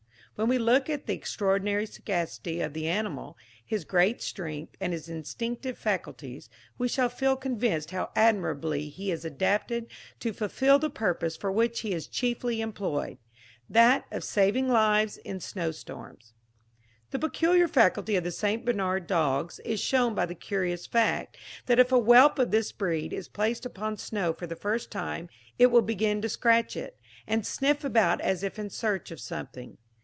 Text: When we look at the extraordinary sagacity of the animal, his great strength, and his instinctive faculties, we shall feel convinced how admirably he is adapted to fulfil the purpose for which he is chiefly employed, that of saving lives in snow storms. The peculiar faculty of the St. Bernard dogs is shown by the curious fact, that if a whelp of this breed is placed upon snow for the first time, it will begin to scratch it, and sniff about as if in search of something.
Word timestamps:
When 0.35 0.49
we 0.49 0.57
look 0.57 0.89
at 0.89 1.05
the 1.05 1.13
extraordinary 1.13 1.85
sagacity 1.85 2.61
of 2.61 2.73
the 2.73 2.87
animal, 2.87 3.37
his 3.63 3.85
great 3.85 4.23
strength, 4.23 4.75
and 4.81 4.91
his 4.91 5.07
instinctive 5.07 5.77
faculties, 5.77 6.49
we 6.79 6.87
shall 6.87 7.09
feel 7.09 7.35
convinced 7.35 7.91
how 7.91 8.09
admirably 8.15 8.89
he 8.89 9.11
is 9.11 9.23
adapted 9.23 9.85
to 10.19 10.33
fulfil 10.33 10.79
the 10.79 10.89
purpose 10.89 11.37
for 11.37 11.51
which 11.51 11.81
he 11.81 11.91
is 11.93 12.07
chiefly 12.07 12.59
employed, 12.59 13.19
that 13.69 14.05
of 14.09 14.23
saving 14.23 14.67
lives 14.67 15.17
in 15.17 15.39
snow 15.39 15.69
storms. 15.69 16.33
The 17.11 17.19
peculiar 17.19 17.67
faculty 17.67 18.15
of 18.15 18.23
the 18.23 18.31
St. 18.31 18.65
Bernard 18.65 19.05
dogs 19.05 19.59
is 19.59 19.79
shown 19.79 20.15
by 20.15 20.25
the 20.25 20.33
curious 20.33 20.87
fact, 20.87 21.37
that 21.67 21.77
if 21.77 21.91
a 21.91 21.99
whelp 21.99 22.39
of 22.39 22.49
this 22.49 22.71
breed 22.71 23.13
is 23.13 23.27
placed 23.27 23.63
upon 23.63 23.97
snow 23.97 24.33
for 24.33 24.47
the 24.47 24.55
first 24.55 24.89
time, 24.89 25.29
it 25.59 25.67
will 25.67 25.83
begin 25.83 26.19
to 26.23 26.29
scratch 26.29 26.75
it, 26.75 26.97
and 27.27 27.45
sniff 27.45 27.83
about 27.83 28.19
as 28.21 28.41
if 28.41 28.57
in 28.57 28.71
search 28.71 29.11
of 29.11 29.19
something. 29.19 29.77